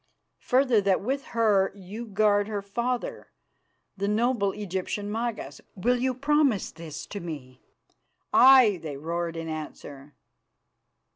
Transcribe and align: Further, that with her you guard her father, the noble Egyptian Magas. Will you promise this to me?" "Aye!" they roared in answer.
Further, 0.39 0.81
that 0.81 1.01
with 1.01 1.25
her 1.37 1.71
you 1.75 2.07
guard 2.07 2.47
her 2.47 2.63
father, 2.63 3.27
the 3.95 4.07
noble 4.07 4.51
Egyptian 4.51 5.11
Magas. 5.11 5.61
Will 5.75 5.97
you 5.99 6.15
promise 6.15 6.71
this 6.71 7.05
to 7.05 7.19
me?" 7.19 7.61
"Aye!" 8.33 8.79
they 8.81 8.97
roared 8.97 9.37
in 9.37 9.47
answer. 9.47 10.15